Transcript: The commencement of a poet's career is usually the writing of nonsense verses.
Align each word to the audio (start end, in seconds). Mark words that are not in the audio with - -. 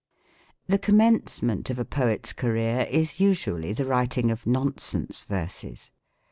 The 0.65 0.79
commencement 0.79 1.69
of 1.69 1.77
a 1.77 1.85
poet's 1.85 2.33
career 2.33 2.87
is 2.89 3.19
usually 3.19 3.71
the 3.71 3.85
writing 3.85 4.31
of 4.31 4.47
nonsense 4.47 5.21
verses. 5.21 5.91